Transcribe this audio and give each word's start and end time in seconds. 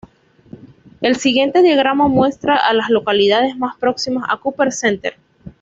El 1.01 1.15
siguiente 1.17 1.61
diagrama 1.61 2.07
muestra 2.07 2.55
a 2.55 2.73
las 2.73 2.89
localidades 2.89 3.55
más 3.55 3.77
próximas 3.77 4.23
a 4.31 4.37
Copper 4.37 4.71
Center. 4.71 5.13